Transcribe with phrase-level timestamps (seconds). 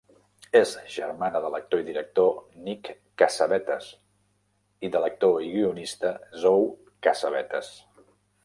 [0.59, 2.31] És germana de l'actor i director
[2.69, 2.89] Nick
[3.23, 3.91] Cassavetes
[4.89, 6.69] i de l'actor i guionista Zoe
[7.09, 7.75] Cassavetes.